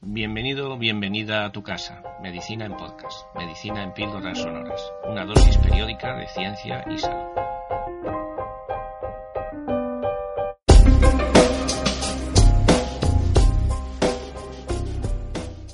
Bienvenido, 0.00 0.78
bienvenida 0.78 1.44
a 1.44 1.50
tu 1.50 1.64
casa. 1.64 2.02
Medicina 2.22 2.66
en 2.66 2.76
podcast. 2.76 3.26
Medicina 3.34 3.82
en 3.82 3.92
píldoras 3.92 4.38
sonoras. 4.38 4.80
Una 5.04 5.24
dosis 5.24 5.58
periódica 5.58 6.16
de 6.16 6.28
ciencia 6.28 6.84
y 6.88 6.98
salud. 6.98 7.26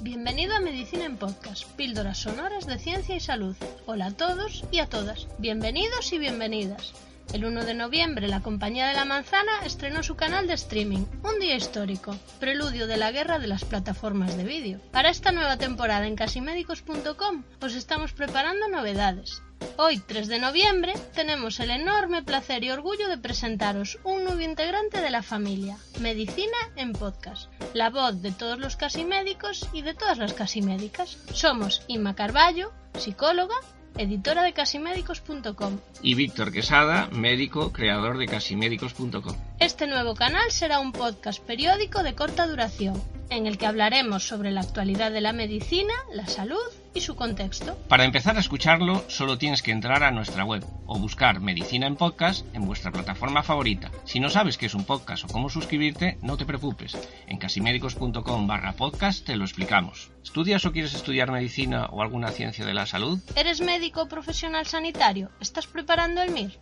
Bienvenido 0.00 0.56
a 0.56 0.60
Medicina 0.60 1.04
en 1.04 1.18
Podcast, 1.18 1.64
píldoras 1.76 2.16
sonoras 2.16 2.66
de 2.66 2.78
ciencia 2.78 3.16
y 3.16 3.20
salud. 3.20 3.54
Hola 3.84 4.06
a 4.06 4.12
todos 4.12 4.64
y 4.70 4.78
a 4.78 4.86
todas. 4.86 5.28
Bienvenidos 5.38 6.10
y 6.14 6.18
bienvenidas. 6.18 6.94
El 7.32 7.44
1 7.44 7.64
de 7.64 7.74
noviembre, 7.74 8.28
la 8.28 8.40
Compañía 8.40 8.86
de 8.88 8.94
la 8.94 9.04
Manzana 9.04 9.64
estrenó 9.64 10.02
su 10.02 10.14
canal 10.14 10.46
de 10.46 10.54
streaming, 10.54 11.04
un 11.22 11.40
día 11.40 11.56
histórico, 11.56 12.16
preludio 12.38 12.86
de 12.86 12.96
la 12.96 13.10
guerra 13.10 13.38
de 13.38 13.48
las 13.48 13.64
plataformas 13.64 14.36
de 14.36 14.44
vídeo. 14.44 14.80
Para 14.92 15.10
esta 15.10 15.32
nueva 15.32 15.56
temporada 15.56 16.06
en 16.06 16.16
casimédicos.com 16.16 17.42
os 17.60 17.74
estamos 17.74 18.12
preparando 18.12 18.68
novedades. 18.68 19.42
Hoy, 19.76 19.98
3 19.98 20.28
de 20.28 20.38
noviembre, 20.38 20.92
tenemos 21.14 21.58
el 21.58 21.70
enorme 21.70 22.22
placer 22.22 22.62
y 22.62 22.70
orgullo 22.70 23.08
de 23.08 23.18
presentaros 23.18 23.98
un 24.04 24.24
nuevo 24.24 24.40
integrante 24.40 25.00
de 25.00 25.10
la 25.10 25.22
familia, 25.22 25.78
Medicina 26.00 26.56
en 26.76 26.92
Podcast, 26.92 27.50
la 27.72 27.90
voz 27.90 28.22
de 28.22 28.30
todos 28.30 28.58
los 28.58 28.76
casimédicos 28.76 29.68
y 29.72 29.82
de 29.82 29.94
todas 29.94 30.18
las 30.18 30.34
casimédicas. 30.34 31.18
Somos 31.32 31.82
Inma 31.88 32.14
Carballo, 32.14 32.72
psicóloga, 32.96 33.56
editora 33.96 34.42
de 34.42 34.52
casimédicos.com. 34.52 35.78
Y 36.02 36.14
Víctor 36.14 36.52
Quesada, 36.52 37.08
médico, 37.12 37.72
creador 37.72 38.18
de 38.18 38.26
casimédicos.com. 38.26 39.36
Este 39.60 39.86
nuevo 39.86 40.14
canal 40.14 40.50
será 40.50 40.80
un 40.80 40.92
podcast 40.92 41.42
periódico 41.42 42.02
de 42.02 42.14
corta 42.14 42.46
duración, 42.46 43.02
en 43.30 43.46
el 43.46 43.58
que 43.58 43.66
hablaremos 43.66 44.26
sobre 44.26 44.50
la 44.50 44.60
actualidad 44.60 45.10
de 45.12 45.20
la 45.20 45.32
medicina, 45.32 45.94
la 46.12 46.26
salud 46.26 46.58
y 46.94 47.00
su 47.00 47.16
contexto. 47.16 47.76
Para 47.88 48.04
empezar 48.04 48.36
a 48.36 48.40
escucharlo, 48.40 49.04
solo 49.08 49.36
tienes 49.36 49.62
que 49.62 49.72
entrar 49.72 50.02
a 50.04 50.10
nuestra 50.10 50.44
web 50.44 50.64
o 50.86 50.98
buscar 50.98 51.40
Medicina 51.40 51.86
en 51.86 51.96
Podcast 51.96 52.46
en 52.54 52.66
vuestra 52.66 52.92
plataforma 52.92 53.42
favorita. 53.42 53.90
Si 54.04 54.20
no 54.20 54.30
sabes 54.30 54.56
qué 54.56 54.66
es 54.66 54.74
un 54.74 54.84
podcast 54.84 55.24
o 55.24 55.28
cómo 55.28 55.50
suscribirte, 55.50 56.18
no 56.22 56.36
te 56.36 56.46
preocupes. 56.46 56.96
En 57.26 57.38
casimédicos.com 57.38 58.46
barra 58.46 58.72
podcast 58.72 59.26
te 59.26 59.36
lo 59.36 59.44
explicamos. 59.44 60.10
¿Estudias 60.22 60.64
o 60.64 60.72
quieres 60.72 60.94
estudiar 60.94 61.30
medicina 61.30 61.86
o 61.86 62.00
alguna 62.00 62.28
ciencia 62.28 62.64
de 62.64 62.74
la 62.74 62.86
salud? 62.86 63.18
¿Eres 63.36 63.60
médico 63.60 64.02
o 64.02 64.08
profesional 64.08 64.66
sanitario? 64.66 65.30
¿Estás 65.40 65.66
preparando 65.66 66.22
el 66.22 66.30
MIR? 66.30 66.58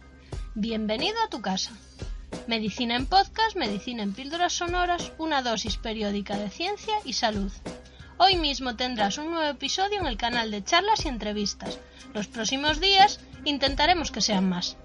Bienvenido 0.55 1.17
a 1.24 1.28
tu 1.28 1.41
casa. 1.41 1.72
Medicina 2.46 2.96
en 2.96 3.06
podcast, 3.06 3.56
medicina 3.56 4.02
en 4.02 4.14
píldoras 4.14 4.55
sonoras, 4.55 5.12
una 5.19 5.42
dosis 5.42 5.77
periódica 5.77 6.36
de 6.36 6.50
ciencia 6.50 6.94
y 7.05 7.12
salud. 7.12 7.52
Hoy 8.25 8.37
mismo 8.37 8.77
tendrás 8.77 9.19
un 9.19 9.33
nuevo 9.33 9.51
episodio 9.51 9.98
en 9.98 10.06
el 10.06 10.17
canal 10.17 10.53
de 10.53 10.62
charlas 10.62 11.05
y 11.05 11.09
entrevistas. 11.09 11.81
Los 12.15 12.29
próximos 12.29 12.79
días 12.79 13.19
intentaremos 13.45 14.12
que 14.12 14.20
sean 14.20 14.48
más. 14.48 14.77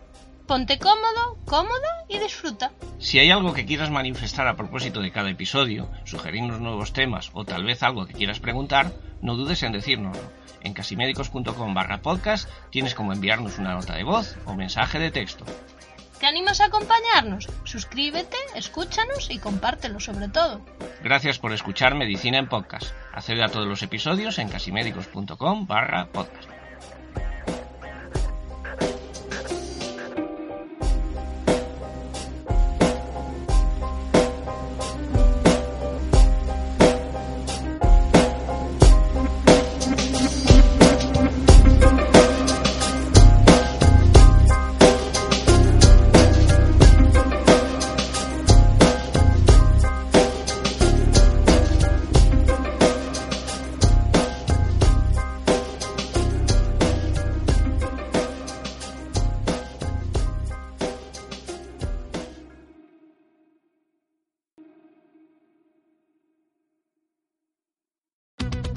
Ponte 0.47 0.79
cómodo, 0.79 1.37
cómoda 1.45 2.05
y 2.09 2.17
disfruta. 2.17 2.71
Si 2.97 3.19
hay 3.19 3.29
algo 3.29 3.53
que 3.53 3.67
quieras 3.67 3.91
manifestar 3.91 4.47
a 4.47 4.55
propósito 4.55 5.01
de 5.01 5.11
cada 5.11 5.29
episodio, 5.29 5.87
sugerirnos 6.03 6.59
nuevos 6.61 6.93
temas 6.93 7.29
o 7.33 7.45
tal 7.45 7.63
vez 7.63 7.83
algo 7.83 8.07
que 8.07 8.15
quieras 8.15 8.39
preguntar, 8.39 8.91
no 9.21 9.35
dudes 9.35 9.61
en 9.61 9.71
decírnoslo. 9.71 10.31
En 10.61 10.73
casimédicos.com 10.73 11.75
barra 11.75 12.01
podcast 12.01 12.49
tienes 12.71 12.95
como 12.95 13.13
enviarnos 13.13 13.59
una 13.59 13.75
nota 13.75 13.93
de 13.93 14.03
voz 14.03 14.35
o 14.45 14.55
mensaje 14.55 14.97
de 14.97 15.11
texto. 15.11 15.45
¿Te 16.27 16.31
animas 16.31 16.59
a 16.59 16.65
acompañarnos? 16.65 17.47
Suscríbete, 17.63 18.35
escúchanos 18.53 19.31
y 19.31 19.39
compártelo 19.39 20.01
sobre 20.01 20.27
todo. 20.27 20.59
Gracias 21.01 21.39
por 21.39 21.53
escuchar 21.53 21.95
Medicina 21.95 22.37
en 22.37 22.49
Podcast. 22.49 22.91
Accede 23.13 23.45
a 23.45 23.47
todos 23.47 23.65
los 23.65 23.81
episodios 23.81 24.37
en 24.37 24.49
casimédicos.com 24.49 25.67
barra 25.67 26.07
podcast. 26.07 26.56